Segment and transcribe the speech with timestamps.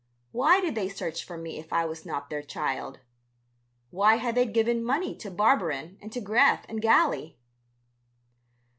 [0.31, 3.01] "Why did they search for me if I was not their child?
[3.91, 7.37] Why had they given money to Barberin and to Greth and Galley?"